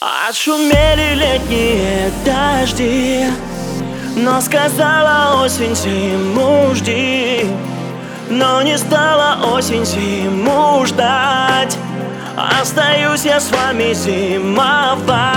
Отшумели 0.00 1.14
летние 1.14 2.12
дожди 2.24 3.26
Но 4.14 4.40
сказала 4.40 5.42
осень 5.42 5.74
зиму 5.74 6.72
жди. 6.72 7.44
Но 8.30 8.62
не 8.62 8.78
стала 8.78 9.40
осень 9.56 9.84
зиму 9.84 10.86
ждать. 10.86 11.76
Остаюсь 12.36 13.24
я 13.24 13.40
с 13.40 13.50
вами 13.50 13.92
зимовать 13.92 15.28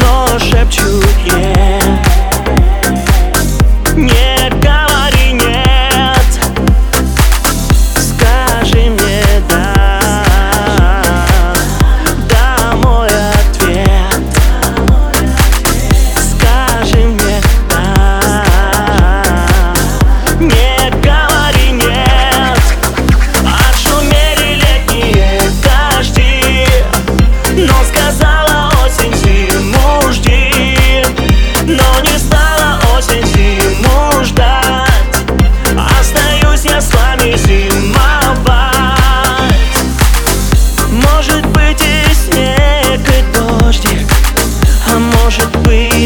но 0.00 0.38
шепчут 0.38 1.04
«Yeah» 1.26 2.09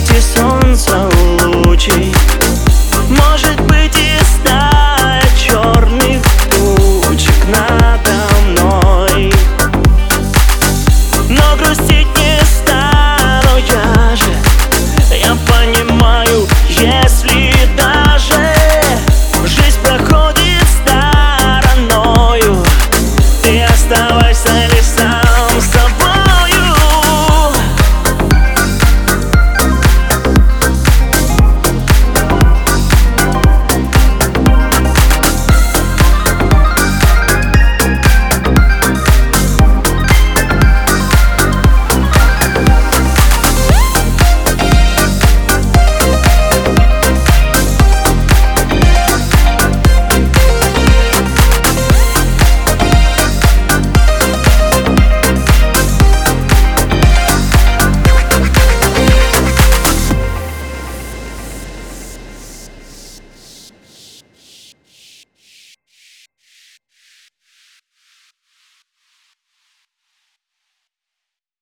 грустить 0.09 0.44
не 0.44 0.53